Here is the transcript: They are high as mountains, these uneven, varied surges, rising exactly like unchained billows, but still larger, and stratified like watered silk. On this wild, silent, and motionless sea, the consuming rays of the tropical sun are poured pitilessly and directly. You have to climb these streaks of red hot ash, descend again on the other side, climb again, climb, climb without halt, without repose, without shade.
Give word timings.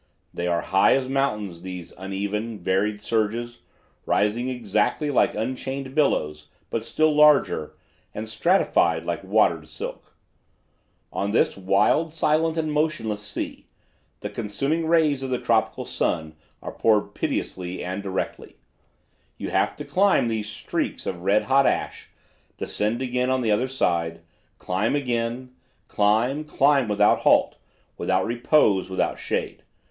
They 0.33 0.47
are 0.47 0.61
high 0.63 0.95
as 0.95 1.07
mountains, 1.07 1.61
these 1.61 1.93
uneven, 1.95 2.57
varied 2.57 2.99
surges, 2.99 3.59
rising 4.07 4.49
exactly 4.49 5.11
like 5.11 5.35
unchained 5.35 5.93
billows, 5.93 6.47
but 6.71 6.83
still 6.83 7.13
larger, 7.13 7.75
and 8.11 8.27
stratified 8.27 9.05
like 9.05 9.23
watered 9.23 9.67
silk. 9.67 10.15
On 11.13 11.29
this 11.29 11.55
wild, 11.55 12.11
silent, 12.11 12.57
and 12.57 12.71
motionless 12.71 13.21
sea, 13.21 13.67
the 14.21 14.29
consuming 14.31 14.87
rays 14.87 15.21
of 15.21 15.29
the 15.29 15.37
tropical 15.37 15.85
sun 15.85 16.33
are 16.63 16.71
poured 16.71 17.13
pitilessly 17.13 17.83
and 17.83 18.01
directly. 18.01 18.55
You 19.37 19.51
have 19.51 19.75
to 19.75 19.85
climb 19.85 20.29
these 20.29 20.49
streaks 20.49 21.05
of 21.05 21.21
red 21.21 21.43
hot 21.43 21.67
ash, 21.67 22.09
descend 22.57 23.03
again 23.03 23.29
on 23.29 23.43
the 23.43 23.51
other 23.51 23.67
side, 23.67 24.21
climb 24.57 24.95
again, 24.95 25.51
climb, 25.87 26.43
climb 26.43 26.87
without 26.87 27.19
halt, 27.19 27.57
without 27.99 28.25
repose, 28.25 28.89
without 28.89 29.19
shade. 29.19 29.61